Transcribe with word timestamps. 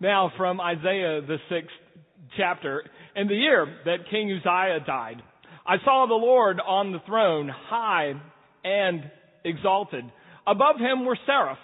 Now 0.00 0.30
from 0.36 0.60
Isaiah, 0.60 1.22
the 1.22 1.38
sixth 1.48 1.70
chapter. 2.36 2.84
In 3.14 3.28
the 3.28 3.34
year 3.34 3.66
that 3.86 4.10
King 4.10 4.30
Uzziah 4.30 4.84
died, 4.86 5.22
I 5.66 5.76
saw 5.84 6.06
the 6.06 6.14
Lord 6.14 6.60
on 6.60 6.92
the 6.92 7.00
throne, 7.06 7.48
high 7.48 8.12
and 8.62 9.10
exalted. 9.44 10.04
Above 10.46 10.76
him 10.78 11.06
were 11.06 11.18
seraph. 11.24 11.58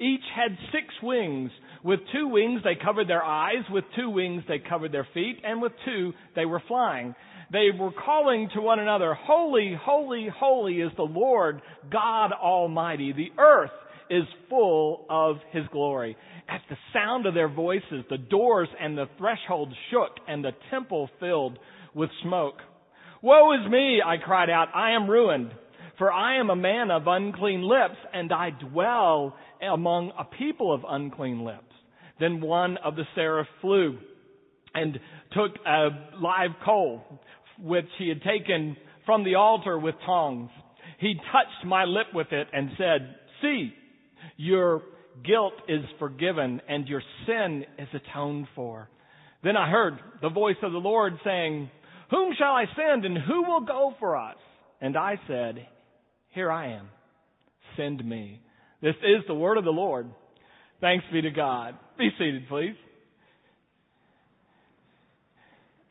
Each 0.00 0.24
had 0.34 0.56
six 0.72 0.86
wings. 1.02 1.50
With 1.84 2.00
two 2.10 2.28
wings 2.28 2.62
they 2.64 2.82
covered 2.82 3.06
their 3.06 3.22
eyes, 3.22 3.64
with 3.70 3.84
two 3.94 4.08
wings 4.08 4.42
they 4.48 4.58
covered 4.58 4.90
their 4.90 5.06
feet, 5.12 5.40
and 5.44 5.60
with 5.60 5.72
two 5.84 6.14
they 6.34 6.46
were 6.46 6.62
flying. 6.66 7.14
They 7.52 7.68
were 7.78 7.92
calling 7.92 8.48
to 8.54 8.62
one 8.62 8.78
another, 8.78 9.14
Holy, 9.14 9.78
holy, 9.78 10.28
holy 10.34 10.80
is 10.80 10.90
the 10.96 11.02
Lord 11.02 11.60
God 11.92 12.32
Almighty. 12.32 13.12
The 13.12 13.30
earth 13.38 13.70
is 14.10 14.24
full 14.48 15.06
of 15.08 15.36
His 15.52 15.64
glory. 15.72 16.16
At 16.48 16.60
the 16.68 16.76
sound 16.92 17.26
of 17.26 17.34
their 17.34 17.48
voices, 17.48 18.04
the 18.10 18.18
doors 18.18 18.68
and 18.80 18.96
the 18.96 19.08
threshold 19.18 19.72
shook 19.90 20.10
and 20.28 20.44
the 20.44 20.52
temple 20.70 21.08
filled 21.20 21.58
with 21.94 22.10
smoke. 22.22 22.56
Woe 23.22 23.54
is 23.54 23.70
me, 23.70 24.02
I 24.04 24.18
cried 24.18 24.50
out, 24.50 24.68
I 24.74 24.92
am 24.92 25.08
ruined, 25.08 25.50
for 25.96 26.12
I 26.12 26.38
am 26.38 26.50
a 26.50 26.56
man 26.56 26.90
of 26.90 27.06
unclean 27.06 27.62
lips 27.62 27.96
and 28.12 28.32
I 28.32 28.50
dwell 28.50 29.36
among 29.62 30.12
a 30.18 30.24
people 30.24 30.74
of 30.74 30.82
unclean 30.86 31.44
lips. 31.44 31.60
Then 32.20 32.40
one 32.40 32.76
of 32.84 32.96
the 32.96 33.04
seraph 33.14 33.46
flew 33.60 33.98
and 34.74 34.98
took 35.32 35.52
a 35.66 35.88
live 36.20 36.50
coal, 36.64 37.02
which 37.58 37.88
he 37.98 38.08
had 38.08 38.22
taken 38.22 38.76
from 39.06 39.24
the 39.24 39.36
altar 39.36 39.78
with 39.78 39.94
tongs. 40.04 40.50
He 40.98 41.14
touched 41.14 41.66
my 41.66 41.84
lip 41.84 42.08
with 42.12 42.32
it 42.32 42.48
and 42.52 42.70
said, 42.76 43.16
See, 43.40 43.72
your 44.36 44.82
guilt 45.24 45.54
is 45.68 45.84
forgiven 45.98 46.60
and 46.68 46.88
your 46.88 47.02
sin 47.26 47.64
is 47.78 47.88
atoned 47.92 48.46
for. 48.54 48.88
Then 49.42 49.56
I 49.56 49.70
heard 49.70 49.98
the 50.22 50.30
voice 50.30 50.56
of 50.62 50.72
the 50.72 50.78
Lord 50.78 51.14
saying, 51.24 51.70
Whom 52.10 52.34
shall 52.38 52.52
I 52.52 52.64
send 52.76 53.04
and 53.04 53.18
who 53.18 53.44
will 53.44 53.60
go 53.60 53.94
for 53.98 54.16
us? 54.16 54.36
And 54.80 54.96
I 54.96 55.16
said, 55.28 55.66
Here 56.30 56.50
I 56.50 56.72
am. 56.72 56.88
Send 57.76 58.04
me. 58.04 58.40
This 58.82 58.94
is 58.96 59.24
the 59.26 59.34
word 59.34 59.58
of 59.58 59.64
the 59.64 59.70
Lord. 59.70 60.08
Thanks 60.80 61.04
be 61.12 61.22
to 61.22 61.30
God. 61.30 61.76
Be 61.98 62.10
seated, 62.18 62.48
please. 62.48 62.74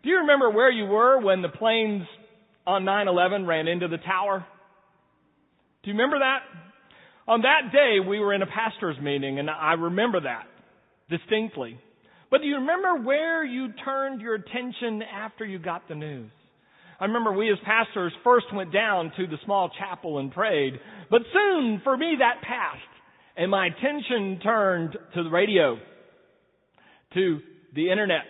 Do 0.03 0.09
you 0.09 0.18
remember 0.20 0.50
where 0.50 0.70
you 0.70 0.86
were 0.86 1.20
when 1.22 1.42
the 1.42 1.50
planes 1.50 2.03
on 2.68 2.84
9-11 2.84 3.48
ran 3.48 3.68
into 3.68 3.88
the 3.88 3.98
tower? 3.98 4.46
Do 5.84 5.92
you 5.92 5.94
remember 5.98 6.20
that? 6.20 6.40
On 7.28 7.42
that 7.42 7.72
day, 7.72 7.98
we 8.06 8.20
were 8.20 8.34
in 8.34 8.42
a 8.42 8.48
pastor's 8.48 9.00
meeting, 9.02 9.40
and 9.40 9.50
I 9.50 9.74
remember 9.74 10.22
that 10.22 10.46
distinctly. 11.10 11.80
But 12.30 12.42
do 12.42 12.48
you 12.48 12.56
remember 12.56 13.04
where 13.04 13.46
you 13.46 13.70
turned 13.86 14.20
your 14.20 14.36
attention 14.36 15.02
after 15.04 15.46
you 15.46 15.60
got 15.60 15.88
the 15.88 15.96
news? 15.96 16.32
I 17.00 17.06
remember 17.06 17.32
we 17.32 17.52
as 17.52 17.58
pastors 17.66 18.14
first 18.24 18.48
went 18.54 18.74
down 18.74 19.12
to 19.18 19.28
the 19.28 19.38
small 19.46 19.70
chapel 19.80 20.20
and 20.20 20.32
prayed, 20.32 20.74
but 21.10 21.22
soon 21.32 21.82
for 21.84 21.96
me 21.96 22.16
that 22.20 22.42
passed, 22.42 22.82
and 23.38 23.50
my 23.50 23.68
attention 23.68 24.40
turned 24.42 24.98
to 25.14 25.24
the 25.24 25.30
radio, 25.30 25.78
to 27.14 27.40
the 27.74 27.90
internet, 27.90 28.24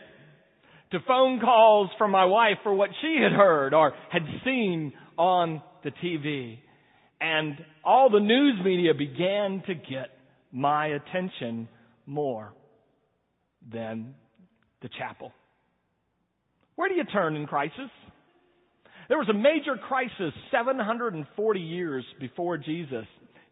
to 0.91 0.99
phone 1.07 1.39
calls 1.39 1.89
from 1.97 2.11
my 2.11 2.25
wife 2.25 2.57
for 2.61 2.73
what 2.73 2.89
she 3.01 3.17
had 3.21 3.31
heard 3.31 3.73
or 3.73 3.93
had 4.11 4.23
seen 4.45 4.93
on 5.17 5.61
the 5.83 5.91
TV. 5.91 6.59
And 7.23 7.55
all 7.85 8.09
the 8.09 8.19
news 8.19 8.55
media 8.65 8.93
began 8.93 9.63
to 9.67 9.73
get 9.73 10.09
my 10.51 10.87
attention 10.87 11.69
more 12.05 12.51
than 13.71 14.13
the 14.81 14.89
chapel. 14.99 15.31
Where 16.75 16.89
do 16.89 16.95
you 16.95 17.05
turn 17.05 17.37
in 17.37 17.47
crisis? 17.47 17.89
There 19.07 19.17
was 19.17 19.29
a 19.29 19.33
major 19.33 19.77
crisis 19.87 20.33
740 20.51 21.59
years 21.61 22.03
before 22.19 22.57
Jesus 22.57 23.05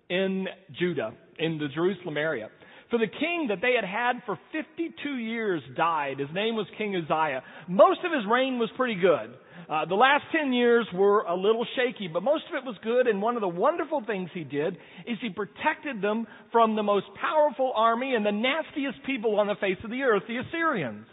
in 0.09 0.47
Judah, 0.77 1.13
in 1.39 1.57
the 1.57 1.69
Jerusalem 1.73 2.17
area. 2.17 2.49
For 2.89 2.99
the 2.99 3.07
king 3.07 3.47
that 3.49 3.59
they 3.61 3.73
had 3.73 3.85
had 3.85 4.21
for 4.25 4.37
52 4.51 5.15
years 5.15 5.61
died. 5.77 6.19
His 6.19 6.27
name 6.33 6.55
was 6.57 6.67
King 6.77 6.93
Uzziah. 6.93 7.41
Most 7.69 8.01
of 8.03 8.11
his 8.11 8.29
reign 8.29 8.59
was 8.59 8.69
pretty 8.75 8.99
good. 8.99 9.33
Uh, 9.69 9.85
the 9.85 9.95
last 9.95 10.23
10 10.31 10.53
years 10.53 10.87
were 10.93 11.21
a 11.21 11.35
little 11.35 11.65
shaky, 11.75 12.07
but 12.07 12.23
most 12.23 12.43
of 12.49 12.55
it 12.55 12.65
was 12.65 12.75
good. 12.83 13.07
And 13.07 13.21
one 13.21 13.35
of 13.35 13.41
the 13.41 13.47
wonderful 13.47 14.03
things 14.05 14.29
he 14.33 14.43
did 14.43 14.75
is 15.07 15.17
he 15.21 15.29
protected 15.29 16.01
them 16.01 16.27
from 16.51 16.75
the 16.75 16.83
most 16.83 17.05
powerful 17.19 17.73
army 17.75 18.15
and 18.15 18.25
the 18.25 18.31
nastiest 18.31 19.03
people 19.05 19.39
on 19.39 19.47
the 19.47 19.55
face 19.55 19.77
of 19.83 19.89
the 19.89 20.01
earth, 20.01 20.23
the 20.27 20.37
Assyrians. 20.37 21.05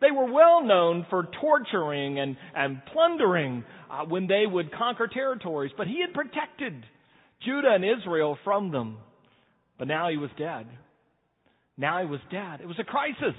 They 0.00 0.10
were 0.10 0.30
well 0.30 0.64
known 0.64 1.06
for 1.08 1.28
torturing 1.40 2.18
and, 2.18 2.36
and 2.54 2.82
plundering 2.92 3.64
uh, 3.90 4.04
when 4.04 4.26
they 4.26 4.44
would 4.46 4.72
conquer 4.72 5.08
territories, 5.08 5.72
but 5.76 5.86
he 5.86 6.00
had 6.00 6.12
protected 6.12 6.84
Judah 7.44 7.74
and 7.74 7.84
Israel 7.84 8.38
from 8.44 8.70
them. 8.70 8.98
But 9.78 9.88
now 9.88 10.10
he 10.10 10.16
was 10.16 10.30
dead. 10.38 10.66
Now 11.76 12.00
he 12.02 12.08
was 12.08 12.20
dead. 12.30 12.60
It 12.60 12.66
was 12.66 12.78
a 12.78 12.84
crisis. 12.84 13.34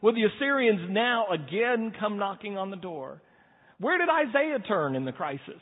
Will 0.00 0.14
the 0.14 0.24
Assyrians 0.24 0.88
now 0.90 1.26
again 1.32 1.92
come 1.98 2.18
knocking 2.18 2.56
on 2.56 2.70
the 2.70 2.76
door? 2.76 3.20
Where 3.82 3.98
did 3.98 4.08
Isaiah 4.08 4.60
turn 4.60 4.94
in 4.94 5.04
the 5.04 5.12
crisis? 5.12 5.60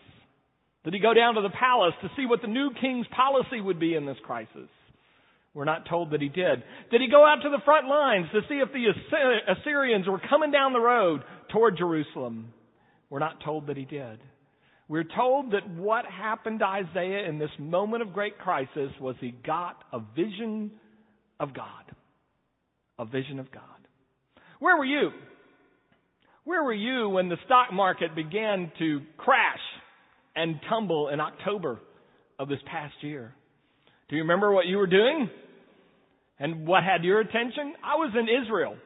Did 0.85 0.95
he 0.95 1.01
go 1.01 1.15
down 1.15 1.35
to 1.35 1.41
the 1.41 1.51
palace 1.51 1.95
to 2.03 2.11
see 2.17 2.27
what 2.27 2.43
the 2.43 2.49
new 2.49 2.71
king's 2.81 3.07
policy 3.09 3.61
would 3.61 3.81
be 3.81 3.95
in 3.95 4.05
this 4.05 4.19
crisis? 4.25 4.69
We're 5.55 5.65
not 5.65 5.89
told 5.89 6.13
that 6.13 6.21
he 6.21 6.29
did. 6.29 6.63
Did 6.91 7.01
he 7.01 7.11
go 7.11 7.25
out 7.25 7.43
to 7.43 7.51
the 7.51 7.65
front 7.65 7.89
lines 7.89 8.27
to 8.33 8.41
see 8.49 8.57
if 8.57 8.69
the 8.73 8.93
Assyrians 9.53 10.07
were 10.07 10.21
coming 10.29 10.53
down 10.53 10.75
the 10.75 10.81
road 10.81 11.23
toward 11.51 11.79
Jerusalem? 11.79 12.53
We're 13.09 13.19
not 13.19 13.43
told 13.43 13.67
that 13.67 13.77
he 13.77 13.85
did. 13.85 14.21
We're 14.87 15.05
told 15.17 15.53
that 15.53 15.69
what 15.69 16.05
happened 16.05 16.61
to 16.61 16.67
Isaiah 16.67 17.29
in 17.29 17.39
this 17.39 17.51
moment 17.59 18.03
of 18.03 18.13
great 18.13 18.39
crisis 18.39 18.93
was 19.01 19.17
he 19.19 19.35
got 19.45 19.83
a 19.93 20.01
vision 20.15 20.73
of 21.41 21.55
God 21.55 21.85
a 23.01 23.05
vision 23.07 23.41
of 23.41 23.51
God. 23.51 23.63
Where 24.61 24.77
were 24.77 24.85
you? 24.85 25.11
Where 26.45 26.65
were 26.65 26.75
you 26.75 27.09
when 27.11 27.29
the 27.29 27.37
stock 27.45 27.73
market 27.73 28.15
began 28.15 28.73
to 28.79 29.03
crash 29.19 29.59
and 30.35 30.59
tumble 30.69 31.09
in 31.09 31.21
October 31.21 31.79
of 32.39 32.49
this 32.49 32.59
past 32.71 32.95
year? 33.03 33.35
Do 34.09 34.17
you 34.17 34.23
remember 34.23 34.51
what 34.51 34.67
you 34.67 34.79
were 34.79 34.87
doing? 34.87 35.29
And 36.39 36.67
what 36.67 36.83
had 36.83 37.05
your 37.05 37.21
attention? 37.21 37.75
I 37.85 37.97
was 37.97 38.15
in 38.19 38.27
Israel. 38.43 38.77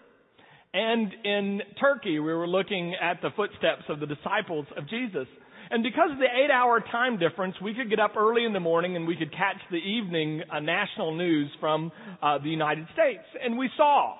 And 0.73 1.13
in 1.25 1.61
Turkey, 1.81 2.19
we 2.19 2.35
were 2.35 2.49
looking 2.49 2.97
at 3.01 3.23
the 3.23 3.31
footsteps 3.37 3.85
of 3.89 4.01
the 4.01 4.07
disciples 4.07 4.67
of 4.77 4.89
Jesus. 4.89 5.29
And 5.71 5.85
because 5.85 6.11
of 6.11 6.19
the 6.19 6.25
eight 6.25 6.51
hour 6.51 6.83
time 6.91 7.19
difference, 7.19 7.55
we 7.63 7.73
could 7.75 7.89
get 7.89 8.01
up 8.01 8.17
early 8.17 8.45
in 8.45 8.53
the 8.53 8.61
morning 8.61 8.97
and 8.97 9.07
we 9.07 9.17
could 9.17 9.31
catch 9.31 9.57
the 9.71 9.77
evening 9.77 10.43
uh, 10.53 10.59
national 10.59 11.17
news 11.17 11.49
from 11.61 11.93
uh, 12.21 12.39
the 12.39 12.51
United 12.51 12.87
States. 12.93 13.23
And 13.41 13.57
we 13.57 13.71
saw 13.77 14.15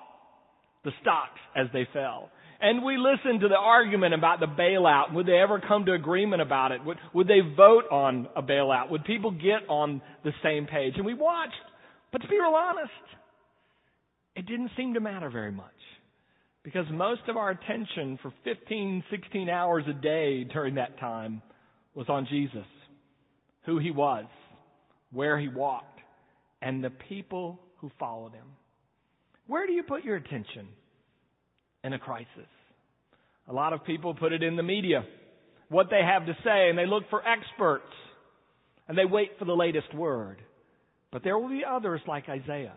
the 0.85 0.91
stocks 1.01 1.39
as 1.55 1.67
they 1.73 1.85
fell. 1.91 2.29
And 2.65 2.83
we 2.83 2.97
listened 2.97 3.41
to 3.41 3.47
the 3.47 3.59
argument 3.59 4.15
about 4.15 4.39
the 4.39 4.47
bailout. 4.47 5.13
Would 5.13 5.27
they 5.27 5.37
ever 5.37 5.61
come 5.61 5.85
to 5.85 5.93
agreement 5.93 6.41
about 6.41 6.71
it? 6.71 6.83
Would, 6.83 6.97
would 7.13 7.27
they 7.27 7.41
vote 7.55 7.83
on 7.91 8.27
a 8.35 8.41
bailout? 8.41 8.89
Would 8.89 9.05
people 9.05 9.29
get 9.29 9.69
on 9.69 10.01
the 10.23 10.31
same 10.41 10.65
page? 10.65 10.93
And 10.95 11.05
we 11.05 11.13
watched. 11.13 11.53
But 12.11 12.23
to 12.23 12.27
be 12.27 12.39
real 12.39 12.55
honest, 12.55 12.89
it 14.35 14.47
didn't 14.47 14.71
seem 14.75 14.95
to 14.95 14.99
matter 14.99 15.29
very 15.29 15.51
much. 15.51 15.67
Because 16.63 16.87
most 16.91 17.21
of 17.27 17.37
our 17.37 17.51
attention 17.51 18.17
for 18.23 18.33
15, 18.43 19.03
16 19.11 19.47
hours 19.47 19.83
a 19.87 19.93
day 19.93 20.43
during 20.45 20.73
that 20.73 20.99
time 20.99 21.43
was 21.93 22.09
on 22.09 22.25
Jesus, 22.27 22.65
who 23.67 23.77
he 23.77 23.91
was, 23.91 24.25
where 25.11 25.39
he 25.39 25.49
walked, 25.49 25.99
and 26.63 26.83
the 26.83 26.89
people 26.89 27.59
who 27.77 27.91
followed 27.99 28.33
him. 28.33 28.47
Where 29.45 29.67
do 29.67 29.73
you 29.73 29.83
put 29.83 30.03
your 30.03 30.15
attention 30.15 30.67
in 31.85 31.93
a 31.93 31.99
crisis? 31.99 32.27
A 33.47 33.53
lot 33.53 33.73
of 33.73 33.85
people 33.85 34.15
put 34.15 34.33
it 34.33 34.41
in 34.43 34.55
the 34.55 34.63
media, 34.63 35.05
what 35.69 35.87
they 35.89 36.01
have 36.01 36.25
to 36.25 36.33
say, 36.43 36.69
and 36.69 36.77
they 36.77 36.85
look 36.85 37.03
for 37.09 37.21
experts, 37.25 37.91
and 38.87 38.97
they 38.97 39.05
wait 39.05 39.31
for 39.37 39.45
the 39.45 39.53
latest 39.53 39.93
word. 39.93 40.41
But 41.11 41.23
there 41.23 41.37
will 41.37 41.49
be 41.49 41.63
others 41.63 42.01
like 42.07 42.27
Isaiah 42.27 42.75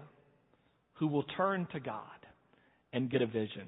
who 0.94 1.08
will 1.08 1.24
turn 1.36 1.66
to 1.72 1.80
God 1.80 2.02
and 2.92 3.10
get 3.10 3.22
a 3.22 3.26
vision. 3.26 3.66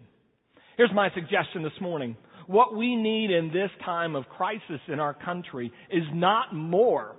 Here's 0.77 0.93
my 0.95 1.09
suggestion 1.15 1.63
this 1.63 1.81
morning. 1.81 2.17
What 2.47 2.77
we 2.77 2.97
need 2.97 3.31
in 3.31 3.49
this 3.49 3.71
time 3.85 4.17
of 4.17 4.25
crisis 4.29 4.81
in 4.89 5.01
our 5.01 5.15
country 5.15 5.73
is 5.91 6.05
not 6.13 6.55
more 6.55 7.17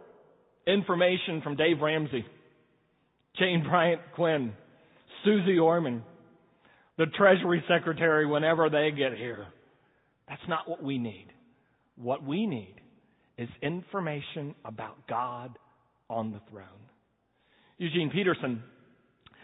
information 0.68 1.42
from 1.42 1.56
Dave 1.56 1.80
Ramsey, 1.82 2.26
Jane 3.38 3.64
Bryant 3.68 4.02
Quinn, 4.16 4.54
Suze 5.24 5.60
Orman, 5.62 6.04
the 7.02 7.08
Treasury 7.18 7.64
Secretary 7.68 8.28
whenever 8.28 8.70
they 8.70 8.92
get 8.96 9.18
here. 9.18 9.48
That's 10.30 10.42
not 10.48 10.70
what 10.70 10.84
we 10.84 11.00
need. 11.00 11.26
What 11.96 12.24
we 12.24 12.46
need 12.46 12.76
is 13.40 13.50
information 13.64 14.54
about 14.64 15.08
God 15.10 15.58
on 16.12 16.32
the 16.32 16.40
throne. 16.52 16.68
Eugene 17.80 18.12
Peterson 18.12 18.62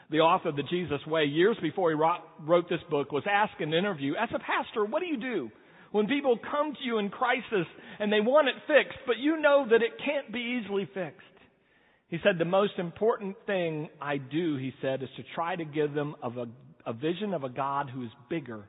the 0.09 0.19
author 0.19 0.50
of 0.50 0.56
the 0.56 0.63
Jesus 0.63 1.06
Way, 1.06 1.25
years 1.25 1.57
before 1.62 1.89
he 1.89 1.98
wrote 2.45 2.69
this 2.69 2.80
book, 2.89 3.12
was 3.12 3.24
asked 3.30 3.59
in 3.59 3.74
an 3.74 3.77
interview, 3.77 4.13
as 4.13 4.30
a 4.33 4.39
pastor, 4.39 4.86
what 4.86 5.01
do 5.01 5.07
you 5.07 5.18
do 5.18 5.51
when 5.92 6.07
people 6.07 6.39
come 6.50 6.74
to 6.74 6.83
you 6.86 6.98
in 6.98 7.09
crisis 7.09 7.68
and 8.00 8.09
they 8.09 8.21
want 8.21 8.48
it 8.48 8.56
fixed, 8.68 9.00
but 9.06 9.18
you 9.18 9.42
know 9.42 9.65
that 9.69 9.81
it 9.81 10.00
can't 10.06 10.31
be 10.31 10.62
easily 10.62 10.88
fixed? 10.94 11.27
He 12.07 12.19
said, 12.24 12.39
the 12.39 12.45
most 12.45 12.74
important 12.77 13.36
thing 13.45 13.89
I 14.01 14.15
do, 14.15 14.56
he 14.56 14.71
said, 14.81 15.04
is 15.04 15.09
to 15.18 15.24
try 15.36 15.57
to 15.57 15.65
give 15.65 15.94
them 15.94 16.15
of 16.24 16.38
a, 16.38 16.45
a 16.87 16.93
vision 16.93 17.33
of 17.33 17.43
a 17.43 17.49
God 17.49 17.89
who 17.93 18.03
is 18.03 18.09
bigger 18.29 18.63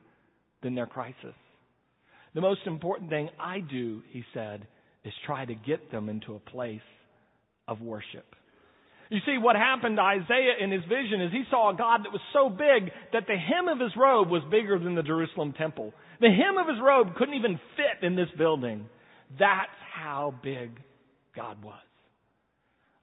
than 0.61 0.75
their 0.75 0.85
crisis. 0.85 1.33
The 2.35 2.41
most 2.41 2.61
important 2.67 3.09
thing 3.09 3.29
I 3.39 3.61
do, 3.61 4.03
he 4.09 4.23
said, 4.33 4.67
is 5.05 5.13
try 5.25 5.45
to 5.45 5.55
get 5.55 5.89
them 5.89 6.09
into 6.09 6.35
a 6.35 6.39
place 6.39 6.81
of 7.67 7.81
worship. 7.81 8.35
You 9.09 9.19
see, 9.25 9.37
what 9.39 9.55
happened 9.55 9.97
to 9.97 10.03
Isaiah 10.03 10.61
in 10.61 10.69
his 10.69 10.83
vision 10.83 11.21
is 11.21 11.31
he 11.31 11.43
saw 11.49 11.73
a 11.73 11.77
God 11.77 12.01
that 12.03 12.11
was 12.11 12.21
so 12.33 12.49
big 12.49 12.91
that 13.13 13.23
the 13.25 13.37
hem 13.37 13.69
of 13.69 13.79
his 13.79 13.91
robe 13.97 14.29
was 14.29 14.43
bigger 14.51 14.77
than 14.77 14.93
the 14.93 15.01
Jerusalem 15.01 15.53
temple. 15.57 15.93
The 16.21 16.27
hem 16.27 16.57
of 16.59 16.67
his 16.67 16.77
robe 16.83 17.15
couldn't 17.15 17.33
even 17.33 17.59
fit 17.75 18.05
in 18.05 18.15
this 18.15 18.27
building. 18.37 18.85
That's 19.39 19.71
how 19.95 20.35
big 20.43 20.71
God 21.35 21.63
was. 21.63 21.79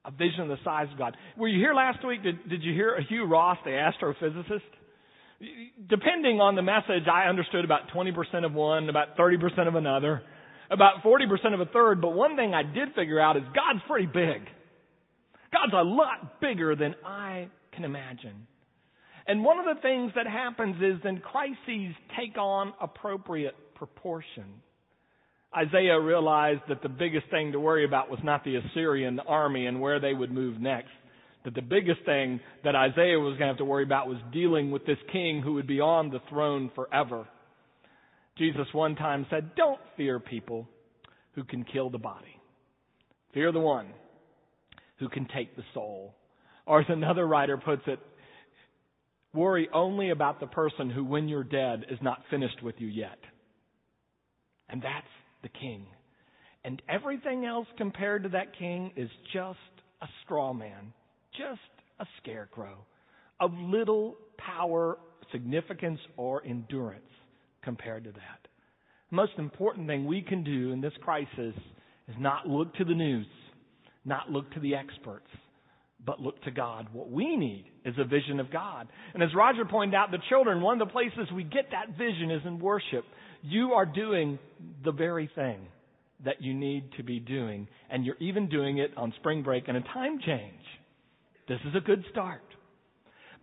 A 0.05 0.13
vision 0.13 0.43
of 0.43 0.49
the 0.49 0.59
size 0.63 0.87
of 0.93 0.99
God. 0.99 1.17
Were 1.37 1.49
you 1.49 1.59
here 1.59 1.75
last 1.75 2.07
week? 2.07 2.23
Did, 2.23 2.49
did 2.49 2.63
you 2.63 2.73
hear 2.73 3.01
Hugh 3.09 3.27
Ross, 3.27 3.59
the 3.65 3.71
astrophysicist? 3.71 4.61
Depending 5.89 6.41
on 6.41 6.55
the 6.55 6.63
message, 6.63 7.07
I 7.13 7.29
understood 7.29 7.65
about 7.65 7.91
20% 7.95 8.45
of 8.45 8.53
one, 8.53 8.89
about 8.89 9.17
30% 9.19 9.69
of 9.69 9.75
another, 9.75 10.23
about 10.71 11.03
40% 11.05 11.55
of 11.55 11.61
a 11.61 11.67
third. 11.67 12.01
But 12.01 12.15
one 12.15 12.37
thing 12.37 12.55
I 12.55 12.63
did 12.63 12.95
figure 12.95 13.21
out 13.21 13.37
is 13.37 13.43
God's 13.55 13.85
pretty 13.87 14.07
big. 14.07 14.43
God's 15.53 15.73
a 15.75 15.85
lot 15.85 16.41
bigger 16.41 16.75
than 16.75 16.95
I 17.05 17.49
can 17.73 17.85
imagine. 17.85 18.47
And 19.27 19.45
one 19.45 19.59
of 19.59 19.65
the 19.65 19.81
things 19.83 20.13
that 20.15 20.27
happens 20.27 20.77
is 20.77 21.03
then 21.03 21.21
crises 21.21 21.95
take 22.19 22.39
on 22.39 22.73
appropriate 22.81 23.55
proportion. 23.75 24.63
Isaiah 25.57 26.01
realized 26.01 26.63
that 26.69 26.83
the 26.83 26.89
biggest 26.89 27.29
thing 27.31 27.53
to 27.53 27.61
worry 27.61 27.85
about 27.85 28.11
was 28.11 28.21
not 28.23 28.45
the 28.45 28.57
Assyrian 28.57 29.21
army 29.21 29.67
and 29.67 29.81
where 29.81 30.01
they 30.01 30.13
would 30.13 30.31
move 30.31 30.61
next. 30.61 30.91
That 31.47 31.55
the 31.55 31.63
biggest 31.63 32.01
thing 32.05 32.41
that 32.65 32.75
Isaiah 32.75 33.21
was 33.21 33.39
going 33.39 33.43
to 33.43 33.47
have 33.47 33.59
to 33.59 33.65
worry 33.65 33.85
about 33.85 34.09
was 34.09 34.19
dealing 34.33 34.73
with 34.73 34.85
this 34.85 34.99
king 35.13 35.43
who 35.43 35.55
would 35.55 35.69
be 35.69 35.81
on 35.81 36.11
the 36.11 36.19
throne 36.29 36.73
forever. 36.75 37.29
Jesus 38.37 38.67
one 38.73 38.97
time 38.97 39.27
said, 39.31 39.55
Don't 39.55 39.79
fear 39.97 40.19
people 40.19 40.69
who 41.37 41.45
can 41.45 41.63
kill 41.63 41.89
the 41.89 41.99
body. 41.99 42.41
Fear 43.33 43.53
the 43.53 43.61
one 43.61 43.87
who 44.99 45.09
can 45.09 45.29
take 45.33 45.55
the 45.55 45.63
soul. 45.73 46.17
Or 46.67 46.81
as 46.81 46.87
another 46.89 47.25
writer 47.25 47.57
puts 47.57 47.83
it, 47.87 48.01
worry 49.33 49.69
only 49.73 50.11
about 50.11 50.41
the 50.41 50.49
person 50.49 50.91
who, 50.91 51.05
when 51.05 51.29
you're 51.29 51.45
dead, 51.45 51.87
is 51.89 51.99
not 52.03 52.23
finished 52.29 52.61
with 52.61 52.75
you 52.79 52.89
yet. 52.89 53.19
And 54.69 54.83
that's 54.83 55.07
the 55.45 55.49
king. 55.49 55.87
And 56.65 56.83
everything 56.89 57.45
else 57.45 57.69
compared 57.79 58.25
to 58.25 58.31
that 58.31 58.59
king 58.59 58.91
is 58.97 59.11
just 59.33 59.59
a 60.03 60.07
straw 60.25 60.53
man, 60.53 60.93
just 61.39 61.61
a 62.01 62.07
scarecrow 62.23 62.85
of 63.41 63.53
little 63.55 64.17
power, 64.39 64.99
significance, 65.33 66.01
or 66.17 66.45
endurance 66.45 67.03
compared 67.63 68.05
to 68.05 68.13
that. 68.13 68.49
The 69.11 69.17
most 69.17 69.33
important 69.39 69.87
thing 69.87 70.07
we 70.07 70.23
can 70.23 70.43
do 70.43 70.73
in 70.73 70.81
this 70.81 70.93
crisis 71.03 71.55
is 72.09 72.15
not 72.19 72.47
look 72.47 72.75
to 72.75 72.85
the 72.85 72.95
news 72.95 73.27
not 74.07 74.31
look 74.31 74.51
to 74.53 74.61
the 74.61 74.77
experts, 74.77 75.27
but 76.05 76.21
look 76.21 76.41
to 76.45 76.51
God. 76.51 76.87
What 76.93 77.11
we 77.11 77.37
need 77.37 77.67
is 77.85 77.95
a 77.99 78.05
vision 78.05 78.39
of 78.39 78.51
God. 78.51 78.87
And 79.13 79.23
as 79.23 79.31
Roger 79.35 79.65
pointed 79.65 79.95
out, 79.95 80.13
the 80.13 80.19
children, 80.29 80.63
one 80.63 80.81
of 80.81 80.89
the 80.89 80.93
places 80.93 81.29
we 81.35 81.43
get 81.43 81.71
that 81.73 81.99
vision 81.99 82.31
is 82.31 82.43
in 82.47 82.61
worship. 82.61 83.05
You 83.43 83.73
are 83.73 83.85
doing 83.85 84.39
the 84.85 84.93
very 84.93 85.29
thing 85.35 85.67
that 86.25 86.41
you 86.41 86.55
need 86.55 86.93
to 86.97 87.03
be 87.03 87.19
doing, 87.19 87.69
and 87.91 88.07
you're 88.07 88.17
even 88.21 88.49
doing 88.49 88.79
it 88.79 88.93
on 88.97 89.13
spring 89.19 89.43
break 89.43 89.65
and 89.69 89.77
a 89.77 89.83
time 89.83 90.19
change. 90.25 90.55
This 91.49 91.61
is 91.69 91.75
a 91.77 91.81
good 91.81 92.05
start. 92.11 92.43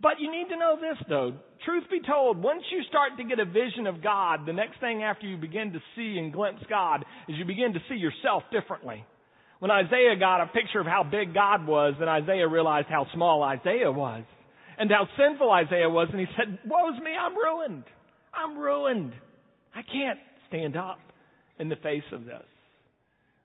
But 0.00 0.20
you 0.20 0.30
need 0.30 0.48
to 0.50 0.58
know 0.58 0.76
this 0.76 1.02
though. 1.08 1.32
Truth 1.64 1.84
be 1.90 2.00
told, 2.06 2.42
once 2.42 2.62
you 2.70 2.82
start 2.88 3.12
to 3.16 3.24
get 3.24 3.38
a 3.38 3.46
vision 3.46 3.86
of 3.86 4.02
God, 4.02 4.40
the 4.46 4.52
next 4.52 4.78
thing 4.80 5.02
after 5.02 5.26
you 5.26 5.38
begin 5.38 5.72
to 5.72 5.80
see 5.96 6.18
and 6.18 6.32
glimpse 6.32 6.62
God 6.68 7.04
is 7.28 7.36
you 7.38 7.46
begin 7.46 7.72
to 7.72 7.80
see 7.88 7.94
yourself 7.94 8.42
differently. 8.52 9.04
When 9.60 9.70
Isaiah 9.70 10.16
got 10.18 10.42
a 10.42 10.46
picture 10.48 10.80
of 10.80 10.86
how 10.86 11.04
big 11.04 11.32
God 11.32 11.66
was, 11.66 11.94
then 11.98 12.08
Isaiah 12.08 12.46
realized 12.46 12.88
how 12.90 13.06
small 13.14 13.42
Isaiah 13.42 13.90
was 13.90 14.24
and 14.78 14.90
how 14.90 15.08
sinful 15.16 15.50
Isaiah 15.50 15.88
was. 15.88 16.08
And 16.10 16.20
he 16.20 16.26
said, 16.36 16.58
Woe's 16.66 17.00
me, 17.00 17.12
I'm 17.18 17.34
ruined. 17.34 17.84
I'm 18.34 18.58
ruined. 18.58 19.12
I 19.74 19.80
can't 19.82 20.18
stand 20.48 20.76
up 20.76 20.98
in 21.58 21.70
the 21.70 21.76
face 21.76 22.02
of 22.12 22.26
this. 22.26 22.44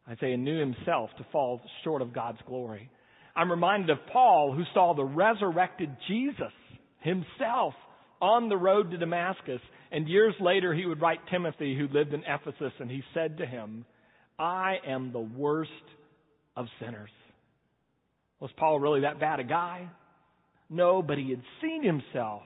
Isaiah 0.10 0.38
knew 0.38 0.60
himself 0.60 1.12
to 1.20 1.26
fall 1.32 1.62
short 1.84 2.02
of 2.02 2.14
God's 2.14 2.40
glory. 2.48 2.90
I'm 3.36 3.52
reminded 3.52 3.90
of 3.90 3.98
Paul 4.12 4.54
who 4.54 4.64
saw 4.74 4.94
the 4.94 5.04
resurrected 5.04 5.96
Jesus 6.08 6.54
himself 7.00 7.74
on 8.22 8.50
the 8.50 8.58
road 8.58 8.92
to 8.92 8.98
Damascus. 8.98 9.62
And 9.92 10.08
years 10.08 10.36
later, 10.40 10.74
he 10.74 10.86
would 10.86 11.02
write 11.02 11.20
Timothy, 11.32 11.78
who 11.78 11.88
lived 11.88 12.14
in 12.14 12.24
Ephesus, 12.28 12.74
and 12.80 12.92
he 12.92 13.02
said 13.14 13.38
to 13.38 13.46
him, 13.46 13.86
I 14.38 14.78
am 14.88 15.12
the 15.12 15.20
worst 15.20 15.72
of 16.56 16.68
sinners. 16.80 17.10
Was 18.40 18.52
Paul 18.58 18.80
really 18.80 19.02
that 19.02 19.20
bad 19.20 19.40
a 19.40 19.44
guy? 19.44 19.90
No, 20.70 21.02
but 21.02 21.18
he 21.18 21.32
had 21.32 21.42
seen 21.62 21.84
himself 21.84 22.44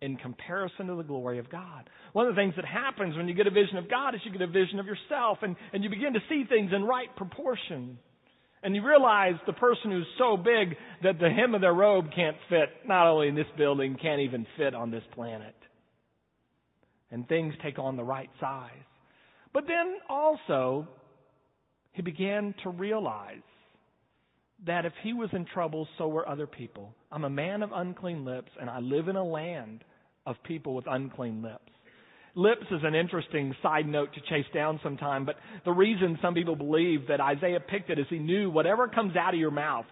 in 0.00 0.16
comparison 0.16 0.88
to 0.88 0.96
the 0.96 1.02
glory 1.02 1.38
of 1.38 1.48
God. 1.48 1.88
One 2.12 2.26
of 2.26 2.34
the 2.34 2.40
things 2.40 2.54
that 2.56 2.64
happens 2.64 3.16
when 3.16 3.28
you 3.28 3.34
get 3.34 3.46
a 3.46 3.50
vision 3.50 3.78
of 3.78 3.88
God 3.88 4.14
is 4.14 4.20
you 4.24 4.32
get 4.32 4.42
a 4.42 4.46
vision 4.46 4.78
of 4.78 4.86
yourself 4.86 5.38
and, 5.42 5.56
and 5.72 5.82
you 5.82 5.88
begin 5.88 6.12
to 6.12 6.20
see 6.28 6.44
things 6.48 6.72
in 6.74 6.84
right 6.84 7.14
proportion. 7.16 7.98
And 8.62 8.76
you 8.76 8.86
realize 8.86 9.34
the 9.46 9.52
person 9.52 9.90
who's 9.90 10.06
so 10.18 10.36
big 10.36 10.76
that 11.02 11.18
the 11.18 11.28
hem 11.28 11.54
of 11.54 11.60
their 11.60 11.74
robe 11.74 12.06
can't 12.14 12.36
fit, 12.48 12.68
not 12.86 13.08
only 13.08 13.28
in 13.28 13.34
this 13.34 13.46
building, 13.56 13.96
can't 14.00 14.20
even 14.20 14.46
fit 14.56 14.74
on 14.74 14.90
this 14.90 15.02
planet. 15.14 15.56
And 17.10 17.28
things 17.28 17.54
take 17.62 17.78
on 17.78 17.96
the 17.96 18.04
right 18.04 18.30
size. 18.40 18.70
But 19.52 19.64
then 19.66 19.96
also, 20.08 20.86
he 21.92 22.02
began 22.02 22.54
to 22.62 22.70
realize 22.70 23.42
that 24.64 24.86
if 24.86 24.92
he 25.02 25.12
was 25.12 25.28
in 25.32 25.44
trouble, 25.44 25.88
so 25.98 26.06
were 26.06 26.28
other 26.28 26.46
people. 26.46 26.94
I'm 27.10 27.24
a 27.24 27.30
man 27.30 27.62
of 27.62 27.70
unclean 27.74 28.24
lips, 28.24 28.50
and 28.60 28.70
I 28.70 28.78
live 28.78 29.08
in 29.08 29.16
a 29.16 29.24
land 29.24 29.82
of 30.24 30.36
people 30.44 30.74
with 30.74 30.84
unclean 30.86 31.42
lips. 31.42 31.71
Lips 32.34 32.64
is 32.70 32.80
an 32.82 32.94
interesting 32.94 33.54
side 33.62 33.86
note 33.86 34.08
to 34.14 34.20
chase 34.22 34.50
down 34.54 34.80
sometime, 34.82 35.26
but 35.26 35.36
the 35.66 35.72
reason 35.72 36.18
some 36.22 36.32
people 36.32 36.56
believe 36.56 37.08
that 37.08 37.20
Isaiah 37.20 37.60
picked 37.60 37.90
it 37.90 37.98
is 37.98 38.06
he 38.08 38.18
knew 38.18 38.50
whatever 38.50 38.88
comes 38.88 39.16
out 39.16 39.34
of 39.34 39.40
your 39.40 39.50
mouth 39.50 39.84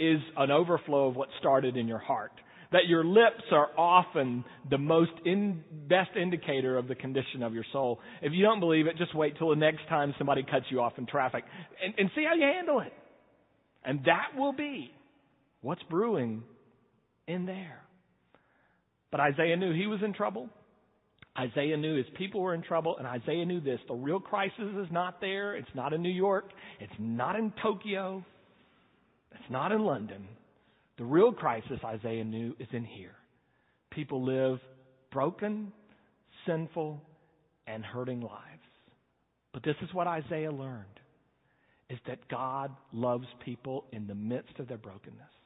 is 0.00 0.18
an 0.36 0.50
overflow 0.50 1.06
of 1.06 1.14
what 1.16 1.28
started 1.38 1.76
in 1.76 1.86
your 1.86 1.98
heart. 1.98 2.32
That 2.72 2.86
your 2.88 3.04
lips 3.04 3.44
are 3.52 3.68
often 3.78 4.44
the 4.68 4.76
most 4.76 5.12
in, 5.24 5.62
best 5.88 6.10
indicator 6.20 6.76
of 6.76 6.88
the 6.88 6.96
condition 6.96 7.42
of 7.42 7.54
your 7.54 7.64
soul. 7.72 8.00
If 8.22 8.32
you 8.32 8.42
don't 8.42 8.60
believe 8.60 8.88
it, 8.88 8.98
just 8.98 9.14
wait 9.14 9.38
till 9.38 9.50
the 9.50 9.56
next 9.56 9.88
time 9.88 10.14
somebody 10.18 10.42
cuts 10.42 10.66
you 10.70 10.80
off 10.80 10.94
in 10.98 11.06
traffic 11.06 11.44
and, 11.82 11.94
and 11.96 12.10
see 12.14 12.24
how 12.28 12.34
you 12.34 12.42
handle 12.42 12.80
it. 12.80 12.92
And 13.84 14.00
that 14.04 14.36
will 14.36 14.52
be 14.52 14.90
what's 15.62 15.82
brewing 15.84 16.42
in 17.28 17.46
there. 17.46 17.80
But 19.10 19.20
Isaiah 19.20 19.56
knew 19.56 19.72
he 19.72 19.86
was 19.86 20.00
in 20.04 20.12
trouble. 20.12 20.50
Isaiah 21.38 21.76
knew 21.76 21.96
his 21.96 22.06
people 22.16 22.40
were 22.40 22.54
in 22.54 22.62
trouble, 22.62 22.96
and 22.98 23.06
Isaiah 23.06 23.44
knew 23.44 23.60
this. 23.60 23.78
The 23.86 23.94
real 23.94 24.20
crisis 24.20 24.74
is 24.76 24.88
not 24.90 25.20
there. 25.20 25.54
It's 25.54 25.68
not 25.74 25.92
in 25.92 26.02
New 26.02 26.08
York. 26.10 26.50
It's 26.80 26.92
not 26.98 27.36
in 27.36 27.52
Tokyo. 27.62 28.24
It's 29.32 29.50
not 29.50 29.70
in 29.70 29.82
London. 29.84 30.26
The 30.98 31.04
real 31.04 31.32
crisis, 31.32 31.78
Isaiah 31.84 32.24
knew, 32.24 32.56
is 32.58 32.66
in 32.72 32.84
here. 32.84 33.14
People 33.90 34.24
live 34.24 34.58
broken, 35.12 35.72
sinful, 36.44 37.00
and 37.68 37.84
hurting 37.84 38.20
lives. 38.20 38.42
But 39.52 39.62
this 39.62 39.76
is 39.82 39.94
what 39.94 40.06
Isaiah 40.06 40.50
learned 40.50 40.84
is 41.88 41.98
that 42.06 42.28
God 42.28 42.70
loves 42.92 43.26
people 43.44 43.84
in 43.92 44.06
the 44.06 44.14
midst 44.14 44.58
of 44.58 44.68
their 44.68 44.76
brokenness. 44.76 45.37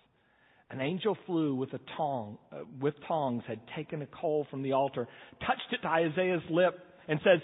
An 0.72 0.80
angel 0.80 1.16
flew 1.26 1.54
with 1.54 1.72
a 1.74 1.80
tong, 1.96 2.38
uh, 2.50 2.60
with 2.80 2.94
tongs, 3.06 3.42
had 3.46 3.60
taken 3.76 4.02
a 4.02 4.06
coal 4.06 4.46
from 4.50 4.62
the 4.62 4.72
altar, 4.72 5.06
touched 5.46 5.72
it 5.72 5.82
to 5.82 5.88
Isaiah's 5.88 6.42
lip, 6.50 6.78
and 7.08 7.20
says, 7.22 7.40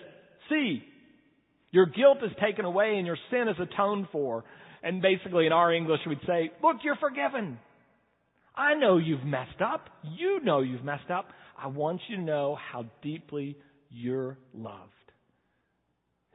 "See, 0.49 0.82
your 1.70 1.87
guilt 1.87 2.23
is 2.23 2.35
taken 2.40 2.64
away 2.64 2.97
and 2.97 3.06
your 3.06 3.18
sin 3.30 3.49
is 3.49 3.61
atoned 3.61 4.08
for." 4.11 4.44
And 4.82 5.02
basically, 5.02 5.47
in 5.47 5.52
our 5.52 5.73
English, 5.73 6.00
we'd 6.06 6.23
say, 6.26 6.50
"Look, 6.62 6.82
you're 6.82 6.97
forgiven. 6.97 7.61
I 8.54 8.75
know 8.75 8.97
you've 8.97 9.25
messed 9.25 9.61
up. 9.61 9.90
You 10.02 10.40
know 10.40 10.61
you've 10.61 10.85
messed 10.85 11.11
up. 11.11 11.30
I 11.56 11.66
want 11.66 12.00
you 12.08 12.16
to 12.16 12.23
know 12.23 12.54
how 12.54 12.87
deeply 13.02 13.58
you're 13.90 14.38
loved." 14.54 14.92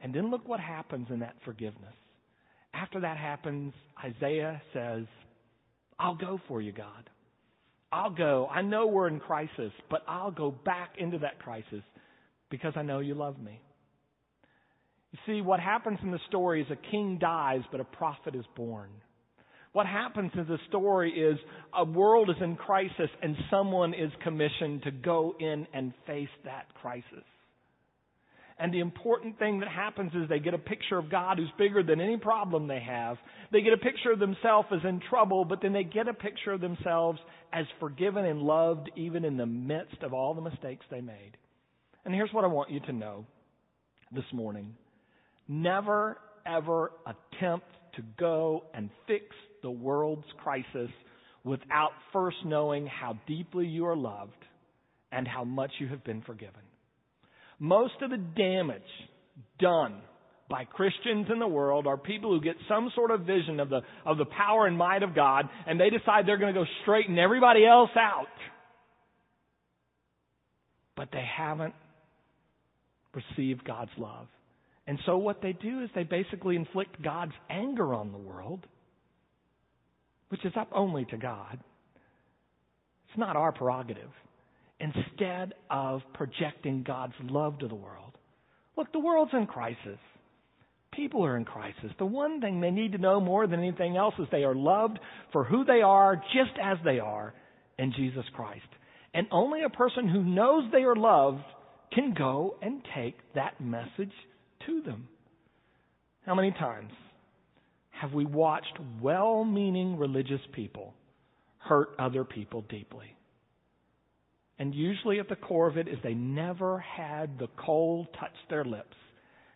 And 0.00 0.14
then 0.14 0.30
look 0.30 0.46
what 0.46 0.60
happens 0.60 1.10
in 1.10 1.20
that 1.20 1.40
forgiveness 1.42 1.94
after 2.74 3.00
that 3.00 3.16
happens, 3.16 3.72
Isaiah 4.02 4.60
says, 4.72 5.04
I'll 5.98 6.16
go 6.16 6.40
for 6.48 6.60
you, 6.60 6.72
God. 6.72 7.10
I'll 7.92 8.10
go. 8.10 8.48
I 8.50 8.62
know 8.62 8.86
we're 8.86 9.08
in 9.08 9.20
crisis, 9.20 9.72
but 9.88 10.02
I'll 10.08 10.32
go 10.32 10.50
back 10.50 10.94
into 10.98 11.18
that 11.18 11.38
crisis 11.38 11.82
because 12.50 12.72
I 12.76 12.82
know 12.82 12.98
you 12.98 13.14
love 13.14 13.38
me. 13.38 13.60
You 15.12 15.18
see, 15.26 15.40
what 15.42 15.60
happens 15.60 15.98
in 16.02 16.10
the 16.10 16.18
story 16.28 16.62
is 16.62 16.66
a 16.70 16.90
king 16.90 17.18
dies, 17.20 17.60
but 17.70 17.80
a 17.80 17.84
prophet 17.84 18.34
is 18.34 18.44
born. 18.56 18.90
What 19.72 19.86
happens 19.86 20.32
in 20.34 20.46
the 20.46 20.58
story 20.68 21.12
is 21.12 21.38
a 21.72 21.84
world 21.84 22.30
is 22.30 22.36
in 22.40 22.56
crisis 22.56 23.10
and 23.22 23.36
someone 23.50 23.94
is 23.94 24.10
commissioned 24.22 24.82
to 24.84 24.90
go 24.90 25.34
in 25.38 25.66
and 25.72 25.92
face 26.06 26.28
that 26.44 26.66
crisis. 26.80 27.24
And 28.58 28.72
the 28.72 28.80
important 28.80 29.38
thing 29.38 29.60
that 29.60 29.68
happens 29.68 30.12
is 30.14 30.28
they 30.28 30.38
get 30.38 30.54
a 30.54 30.58
picture 30.58 30.96
of 30.96 31.10
God 31.10 31.38
who's 31.38 31.50
bigger 31.58 31.82
than 31.82 32.00
any 32.00 32.16
problem 32.16 32.68
they 32.68 32.80
have. 32.80 33.16
They 33.50 33.62
get 33.62 33.72
a 33.72 33.78
picture 33.78 34.12
of 34.12 34.20
themselves 34.20 34.68
as 34.72 34.84
in 34.84 35.00
trouble, 35.10 35.44
but 35.44 35.60
then 35.60 35.72
they 35.72 35.82
get 35.82 36.06
a 36.06 36.14
picture 36.14 36.52
of 36.52 36.60
themselves 36.60 37.18
as 37.52 37.66
forgiven 37.80 38.24
and 38.24 38.40
loved 38.40 38.90
even 38.96 39.24
in 39.24 39.36
the 39.36 39.46
midst 39.46 40.02
of 40.02 40.14
all 40.14 40.34
the 40.34 40.40
mistakes 40.40 40.84
they 40.90 41.00
made. 41.00 41.32
And 42.04 42.14
here's 42.14 42.32
what 42.32 42.44
I 42.44 42.48
want 42.48 42.70
you 42.70 42.80
to 42.80 42.92
know 42.92 43.26
this 44.12 44.24
morning. 44.32 44.76
Never 45.48 46.18
ever 46.46 46.92
attempt 47.06 47.66
to 47.96 48.02
go 48.18 48.64
and 48.74 48.90
fix 49.06 49.24
the 49.62 49.70
world's 49.70 50.26
crisis 50.42 50.90
without 51.42 51.90
first 52.12 52.36
knowing 52.44 52.86
how 52.86 53.18
deeply 53.26 53.66
you 53.66 53.86
are 53.86 53.96
loved 53.96 54.32
and 55.12 55.26
how 55.26 55.44
much 55.44 55.70
you 55.78 55.88
have 55.88 56.04
been 56.04 56.22
forgiven. 56.22 56.60
Most 57.58 57.94
of 58.02 58.10
the 58.10 58.16
damage 58.16 58.82
done 59.58 60.00
by 60.48 60.64
Christians 60.64 61.26
in 61.32 61.38
the 61.38 61.46
world 61.46 61.86
are 61.86 61.96
people 61.96 62.30
who 62.30 62.40
get 62.40 62.56
some 62.68 62.90
sort 62.94 63.10
of 63.10 63.22
vision 63.22 63.60
of 63.60 63.70
the, 63.70 63.80
of 64.04 64.18
the 64.18 64.26
power 64.26 64.66
and 64.66 64.76
might 64.76 65.02
of 65.02 65.14
God 65.14 65.48
and 65.66 65.80
they 65.80 65.90
decide 65.90 66.26
they're 66.26 66.38
going 66.38 66.54
to 66.54 66.60
go 66.60 66.66
straighten 66.82 67.18
everybody 67.18 67.66
else 67.66 67.90
out. 67.96 68.26
But 70.96 71.08
they 71.12 71.24
haven't 71.36 71.74
received 73.14 73.64
God's 73.64 73.90
love. 73.96 74.26
And 74.86 74.98
so 75.06 75.16
what 75.16 75.40
they 75.40 75.52
do 75.52 75.82
is 75.82 75.90
they 75.94 76.04
basically 76.04 76.56
inflict 76.56 77.02
God's 77.02 77.32
anger 77.48 77.94
on 77.94 78.12
the 78.12 78.18
world, 78.18 78.66
which 80.28 80.44
is 80.44 80.52
up 80.56 80.68
only 80.74 81.06
to 81.06 81.16
God. 81.16 81.58
It's 83.08 83.18
not 83.18 83.36
our 83.36 83.52
prerogative 83.52 84.10
instead 84.80 85.54
of 85.70 86.02
projecting 86.14 86.82
God's 86.82 87.14
love 87.22 87.58
to 87.60 87.68
the 87.68 87.74
world. 87.74 88.12
Look, 88.76 88.92
the 88.92 88.98
world's 88.98 89.32
in 89.32 89.46
crisis. 89.46 89.98
People 90.92 91.24
are 91.24 91.36
in 91.36 91.44
crisis. 91.44 91.90
The 91.98 92.06
one 92.06 92.40
thing 92.40 92.60
they 92.60 92.70
need 92.70 92.92
to 92.92 92.98
know 92.98 93.20
more 93.20 93.46
than 93.46 93.60
anything 93.60 93.96
else 93.96 94.14
is 94.18 94.26
they 94.30 94.44
are 94.44 94.54
loved 94.54 94.98
for 95.32 95.44
who 95.44 95.64
they 95.64 95.82
are, 95.82 96.16
just 96.16 96.58
as 96.62 96.78
they 96.84 96.98
are 96.98 97.34
in 97.78 97.92
Jesus 97.96 98.24
Christ. 98.34 98.62
And 99.12 99.26
only 99.30 99.62
a 99.62 99.70
person 99.70 100.08
who 100.08 100.22
knows 100.22 100.64
they 100.72 100.82
are 100.82 100.96
loved 100.96 101.42
can 101.92 102.14
go 102.16 102.56
and 102.62 102.82
take 102.94 103.16
that 103.34 103.60
message 103.60 104.12
to 104.66 104.82
them. 104.82 105.08
How 106.26 106.34
many 106.34 106.50
times 106.52 106.90
have 107.90 108.12
we 108.12 108.24
watched 108.24 108.76
well 109.00 109.44
meaning 109.44 109.98
religious 109.98 110.40
people 110.52 110.94
hurt 111.58 111.90
other 111.98 112.24
people 112.24 112.62
deeply? 112.62 113.14
And 114.58 114.74
usually 114.74 115.18
at 115.18 115.28
the 115.28 115.36
core 115.36 115.68
of 115.68 115.76
it 115.76 115.88
is 115.88 115.98
they 116.02 116.14
never 116.14 116.78
had 116.78 117.38
the 117.38 117.48
coal 117.56 118.06
touch 118.18 118.34
their 118.48 118.64
lips. 118.64 118.96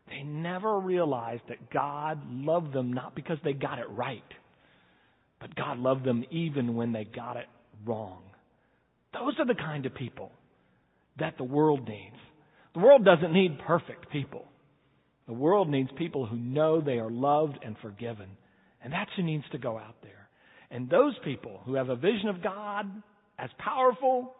They 0.09 0.23
never 0.23 0.79
realized 0.81 1.43
that 1.49 1.71
God 1.71 2.21
loved 2.31 2.73
them 2.73 2.93
not 2.93 3.15
because 3.15 3.39
they 3.45 3.53
got 3.53 3.79
it 3.79 3.89
right, 3.91 4.23
but 5.41 5.55
God 5.55 5.79
loved 5.79 6.05
them 6.05 6.25
even 6.31 6.75
when 6.75 6.93
they 6.93 7.05
got 7.05 7.37
it 7.37 7.47
wrong. 7.87 8.23
Those 9.13 9.35
are 9.39 9.47
the 9.47 9.55
kind 9.55 9.87
of 9.87 9.95
people 9.95 10.33
that 11.19 11.37
the 11.37 11.45
world 11.45 11.87
needs. 11.87 12.17
The 12.75 12.81
world 12.81 13.05
doesn't 13.05 13.33
need 13.33 13.59
perfect 13.67 14.11
people. 14.11 14.45
The 15.27 15.35
world 15.35 15.69
needs 15.69 15.91
people 15.97 16.27
who 16.27 16.37
know 16.37 16.81
they 16.81 16.99
are 16.99 17.11
loved 17.11 17.59
and 17.63 17.77
forgiven. 17.83 18.29
And 18.83 18.93
that's 18.93 19.11
who 19.17 19.23
needs 19.23 19.45
to 19.53 19.59
go 19.59 19.77
out 19.77 19.97
there. 20.03 20.29
And 20.71 20.89
those 20.89 21.15
people 21.25 21.61
who 21.65 21.75
have 21.75 21.89
a 21.89 21.97
vision 21.97 22.29
of 22.29 22.43
God 22.43 22.87
as 23.39 23.51
powerful 23.59 24.35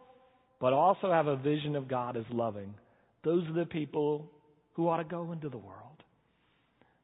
but 0.59 0.73
also 0.73 1.11
have 1.11 1.27
a 1.27 1.35
vision 1.35 1.75
of 1.75 1.87
God 1.87 2.17
as 2.17 2.25
loving. 2.31 2.73
Those 3.23 3.47
are 3.47 3.53
the 3.53 3.65
people 3.65 4.29
who 4.73 4.87
ought 4.87 4.97
to 4.97 5.03
go 5.03 5.31
into 5.31 5.49
the 5.49 5.57
world. 5.57 6.03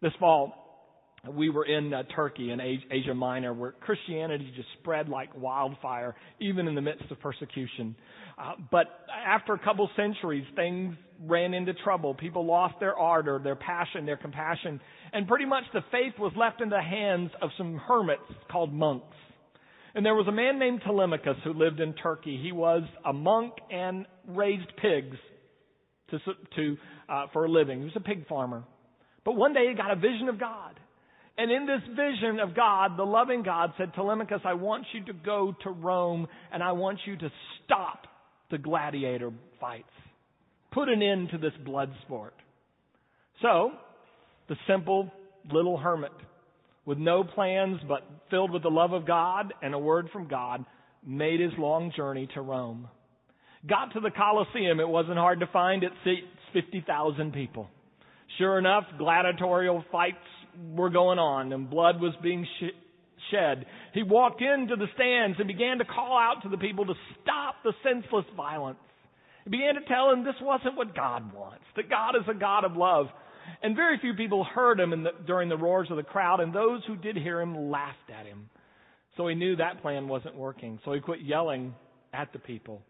This 0.01 0.13
fall, 0.19 0.53
we 1.31 1.49
were 1.49 1.65
in 1.65 1.93
uh, 1.93 2.03
Turkey 2.15 2.51
in 2.51 2.59
Asia 2.61 3.13
Minor 3.13 3.53
where 3.53 3.71
Christianity 3.71 4.51
just 4.55 4.67
spread 4.79 5.09
like 5.09 5.29
wildfire, 5.35 6.15
even 6.39 6.67
in 6.67 6.75
the 6.75 6.81
midst 6.81 7.09
of 7.09 7.19
persecution. 7.19 7.95
Uh, 8.37 8.53
but 8.71 8.87
after 9.25 9.53
a 9.53 9.59
couple 9.59 9.89
centuries, 9.95 10.45
things 10.55 10.95
ran 11.23 11.53
into 11.53 11.73
trouble. 11.73 12.13
People 12.13 12.45
lost 12.45 12.75
their 12.79 12.95
ardor, 12.95 13.39
their 13.43 13.55
passion, 13.55 14.05
their 14.05 14.17
compassion, 14.17 14.79
and 15.13 15.27
pretty 15.27 15.45
much 15.45 15.63
the 15.73 15.81
faith 15.91 16.13
was 16.19 16.33
left 16.35 16.61
in 16.61 16.69
the 16.69 16.81
hands 16.81 17.31
of 17.41 17.49
some 17.57 17.77
hermits 17.77 18.21
called 18.51 18.73
monks. 18.73 19.15
And 19.95 20.05
there 20.05 20.13
was 20.13 20.27
a 20.27 20.31
man 20.31 20.59
named 20.59 20.81
Telemachus 20.83 21.37
who 21.45 21.53
lived 21.53 21.79
in 21.79 21.93
Turkey. 21.93 22.37
He 22.43 22.51
was 22.51 22.83
a 23.05 23.13
monk 23.13 23.53
and 23.71 24.05
raised 24.27 24.69
pigs 24.81 25.15
to, 26.11 26.19
to, 26.57 26.77
uh, 27.07 27.27
for 27.31 27.45
a 27.45 27.49
living. 27.49 27.79
He 27.79 27.85
was 27.85 27.95
a 27.95 28.01
pig 28.01 28.27
farmer. 28.27 28.65
But 29.23 29.37
one 29.37 29.53
day 29.53 29.69
he 29.69 29.73
got 29.73 29.91
a 29.91 29.95
vision 29.95 30.27
of 30.27 30.37
God. 30.37 30.77
And 31.37 31.49
in 31.49 31.65
this 31.65 31.81
vision 31.89 32.39
of 32.41 32.53
God, 32.53 32.97
the 32.97 33.05
loving 33.05 33.41
God 33.41 33.71
said, 33.77 33.93
Telemachus, 33.93 34.41
I 34.43 34.53
want 34.53 34.85
you 34.93 35.05
to 35.05 35.13
go 35.13 35.55
to 35.63 35.69
Rome 35.69 36.27
and 36.51 36.61
I 36.61 36.73
want 36.73 36.99
you 37.05 37.15
to 37.17 37.29
stop 37.63 38.05
the 38.51 38.57
gladiator 38.57 39.31
fights. 39.61 39.87
Put 40.73 40.89
an 40.89 41.01
end 41.01 41.29
to 41.31 41.37
this 41.37 41.53
blood 41.65 41.93
sport. 42.03 42.35
So, 43.41 43.71
the 44.49 44.55
simple 44.67 45.09
little 45.49 45.77
hermit 45.77 46.11
with 46.85 46.97
no 46.97 47.23
plans 47.23 47.79
but 47.87 48.03
filled 48.29 48.51
with 48.51 48.63
the 48.63 48.69
love 48.69 48.93
of 48.93 49.07
God 49.07 49.53
and 49.61 49.73
a 49.73 49.79
word 49.79 50.09
from 50.11 50.27
God, 50.27 50.65
made 51.05 51.39
his 51.39 51.51
long 51.57 51.91
journey 51.95 52.27
to 52.33 52.41
Rome. 52.41 52.87
Got 53.67 53.93
to 53.93 53.99
the 53.99 54.11
Colosseum. 54.11 54.79
It 54.79 54.87
wasn't 54.87 55.17
hard 55.17 55.39
to 55.39 55.47
find. 55.47 55.83
It 55.83 55.91
seats 56.03 56.27
50,000 56.53 57.33
people. 57.33 57.69
Sure 58.37 58.59
enough, 58.59 58.83
gladiatorial 58.97 59.83
fights 59.91 60.17
were 60.75 60.89
going 60.89 61.19
on 61.19 61.53
and 61.53 61.69
blood 61.69 61.99
was 61.99 62.13
being 62.21 62.45
sh- 62.59 62.75
shed. 63.31 63.65
He 63.93 64.03
walked 64.03 64.41
into 64.41 64.75
the 64.75 64.87
stands 64.95 65.37
and 65.39 65.47
began 65.47 65.79
to 65.79 65.85
call 65.85 66.17
out 66.17 66.43
to 66.43 66.49
the 66.49 66.57
people 66.57 66.85
to 66.85 66.93
stop 67.21 67.55
the 67.63 67.73
senseless 67.83 68.25
violence. 68.35 68.79
He 69.43 69.51
began 69.51 69.75
to 69.75 69.81
tell 69.87 70.09
them 70.09 70.23
this 70.23 70.35
wasn't 70.41 70.75
what 70.75 70.95
God 70.95 71.33
wants, 71.33 71.63
that 71.75 71.89
God 71.89 72.15
is 72.15 72.27
a 72.29 72.33
God 72.33 72.65
of 72.65 72.75
love. 72.75 73.07
And 73.63 73.75
very 73.75 73.97
few 73.99 74.13
people 74.13 74.43
heard 74.43 74.79
him 74.79 74.91
the, 75.03 75.11
during 75.25 75.49
the 75.49 75.57
roars 75.57 75.87
of 75.89 75.97
the 75.97 76.03
crowd, 76.03 76.39
and 76.39 76.53
those 76.53 76.81
who 76.85 76.95
did 76.95 77.15
hear 77.15 77.41
him 77.41 77.69
laughed 77.69 78.09
at 78.17 78.25
him. 78.25 78.49
So 79.17 79.27
he 79.27 79.35
knew 79.35 79.55
that 79.55 79.81
plan 79.81 80.07
wasn't 80.07 80.35
working. 80.35 80.79
So 80.85 80.93
he 80.93 80.99
quit 80.99 81.21
yelling 81.21 81.73
at 82.13 82.33
the 82.33 82.39
people. 82.39 82.81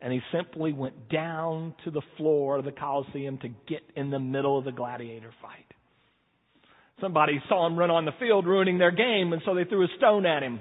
And 0.00 0.12
he 0.12 0.20
simply 0.32 0.72
went 0.72 1.08
down 1.08 1.74
to 1.84 1.90
the 1.90 2.02
floor 2.16 2.58
of 2.58 2.64
the 2.64 2.72
Colosseum 2.72 3.38
to 3.38 3.48
get 3.48 3.82
in 3.94 4.10
the 4.10 4.18
middle 4.18 4.58
of 4.58 4.64
the 4.64 4.72
gladiator 4.72 5.30
fight. 5.40 5.64
Somebody 7.00 7.42
saw 7.48 7.66
him 7.66 7.78
run 7.78 7.90
on 7.90 8.04
the 8.04 8.12
field, 8.18 8.46
ruining 8.46 8.78
their 8.78 8.90
game, 8.90 9.32
and 9.32 9.42
so 9.44 9.54
they 9.54 9.64
threw 9.64 9.84
a 9.84 9.88
stone 9.98 10.24
at 10.24 10.42
him. 10.42 10.60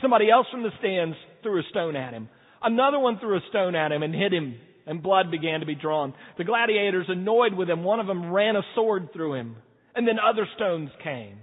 Somebody 0.00 0.30
else 0.30 0.46
from 0.50 0.62
the 0.62 0.70
stands 0.78 1.16
threw 1.42 1.60
a 1.60 1.62
stone 1.70 1.94
at 1.94 2.12
him. 2.12 2.28
Another 2.62 2.98
one 2.98 3.18
threw 3.18 3.36
a 3.36 3.40
stone 3.50 3.74
at 3.74 3.92
him 3.92 4.02
and 4.02 4.14
hit 4.14 4.32
him 4.32 4.56
and 4.86 5.02
blood 5.02 5.30
began 5.30 5.60
to 5.60 5.66
be 5.66 5.74
drawn. 5.74 6.14
The 6.38 6.44
gladiators, 6.44 7.06
annoyed 7.08 7.54
with 7.54 7.68
him, 7.68 7.84
one 7.84 8.00
of 8.00 8.06
them 8.06 8.32
ran 8.32 8.56
a 8.56 8.62
sword 8.74 9.08
through 9.12 9.34
him, 9.34 9.56
and 9.94 10.06
then 10.06 10.16
other 10.18 10.46
stones 10.56 10.90
came. 11.02 11.38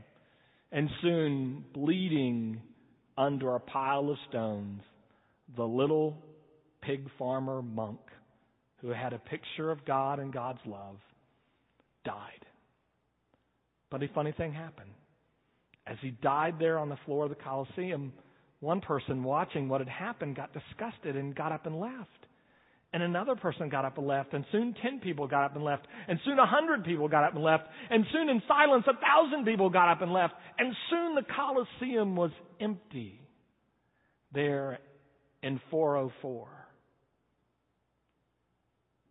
And 0.72 0.90
soon, 1.02 1.66
bleeding 1.74 2.62
under 3.18 3.56
a 3.56 3.60
pile 3.60 4.10
of 4.10 4.18
stones, 4.30 4.82
the 5.56 5.64
little 5.64 6.18
pig 6.82 7.08
farmer 7.18 7.62
monk 7.62 8.00
who 8.78 8.90
had 8.90 9.14
a 9.14 9.20
picture 9.20 9.72
of 9.72 9.86
God 9.86 10.20
and 10.20 10.32
God's 10.32 10.60
love 10.66 10.98
died. 12.06 12.46
But 13.92 14.04
a 14.04 14.08
funny 14.14 14.32
thing 14.32 14.54
happened. 14.54 14.92
As 15.88 15.98
he 16.02 16.12
died 16.12 16.56
there 16.60 16.78
on 16.78 16.90
the 16.90 17.00
floor 17.06 17.24
of 17.24 17.30
the 17.30 17.36
Colosseum, 17.36 18.14
one 18.60 18.82
person 18.82 19.24
watching 19.24 19.68
what 19.68 19.82
had 19.82 19.90
happened 19.90 20.36
got 20.36 20.54
disgusted 20.54 21.16
and 21.16 21.36
got 21.36 21.52
up 21.52 21.66
and 21.66 21.80
left. 21.80 22.26
And 22.92 23.04
another 23.04 23.36
person 23.36 23.70
got 23.70 23.86
up 23.86 23.98
and 24.00 24.08
left, 24.08 24.34
and 24.34 24.44
soon 24.52 24.74
ten 24.82 25.00
people 25.00 25.28
got 25.28 25.44
up 25.44 25.56
and 25.56 25.64
left, 25.64 25.86
and 26.08 26.20
soon 26.26 26.40
a 26.40 26.46
hundred 26.46 26.84
people 26.84 27.08
got 27.08 27.24
up 27.24 27.36
and 27.36 27.44
left, 27.44 27.66
and 27.90 28.04
soon 28.12 28.30
in 28.30 28.42
silence 28.48 28.86
a 28.88 28.94
thousand 28.94 29.46
people 29.46 29.70
got 29.70 29.90
up 29.90 30.02
and 30.02 30.12
left, 30.12 30.34
and 30.58 30.74
soon 30.90 31.14
the 31.14 31.22
Colosseum 31.22 32.16
was 32.16 32.32
empty 32.60 33.22
there 34.34 34.80
in 35.44 35.62
404. 35.70 36.48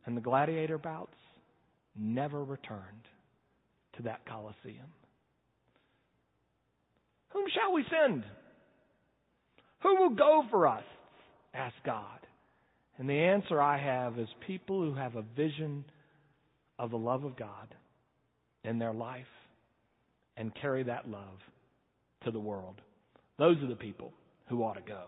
And 0.07 0.17
the 0.17 0.21
gladiator 0.21 0.79
bouts 0.79 1.17
never 1.97 2.43
returned 2.43 3.09
to 3.97 4.03
that 4.05 4.25
Colosseum. 4.27 4.87
Whom 7.31 7.45
shall 7.55 7.75
we 7.75 7.85
send? 7.91 8.25
Who 9.83 9.97
will 9.97 10.15
go 10.15 10.45
for 10.51 10.67
us? 10.67 10.85
asked 11.55 11.83
God. 11.85 12.21
And 12.99 13.09
the 13.09 13.19
answer 13.19 13.61
I 13.61 13.79
have 13.79 14.19
is 14.19 14.29
people 14.47 14.83
who 14.83 14.95
have 14.95 15.15
a 15.15 15.23
vision 15.37 15.85
of 16.79 16.91
the 16.91 16.99
love 16.99 17.25
of 17.25 17.37
God 17.37 17.75
in 18.65 18.79
their 18.79 18.93
life 18.93 19.27
and 20.37 20.55
carry 20.61 20.83
that 20.85 21.09
love 21.09 21.39
to 22.25 22.31
the 22.31 22.41
world. 22.41 22.81
Those 23.39 23.57
are 23.63 23.69
the 23.69 23.77
people 23.77 24.13
who 24.49 24.63
ought 24.63 24.75
to 24.75 24.81
go. 24.81 25.05